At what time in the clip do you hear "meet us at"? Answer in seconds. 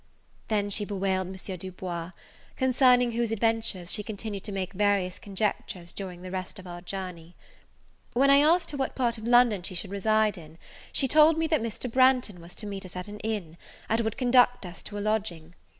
12.65-13.07